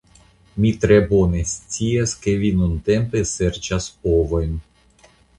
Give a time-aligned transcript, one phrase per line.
[0.63, 4.57] Mi tre bone scias ke vi nuntempe serĉas ovojn.